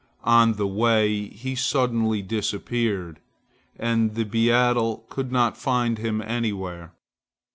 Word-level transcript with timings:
On 0.25 0.53
the 0.53 0.65
way, 0.65 1.27
he 1.27 1.53
suddenly 1.53 2.23
disappeared, 2.23 3.19
and 3.77 4.15
the 4.15 4.25
beadle 4.25 5.05
could 5.09 5.31
not 5.31 5.55
find 5.57 5.99
him 5.99 6.23
anywhere. 6.23 6.93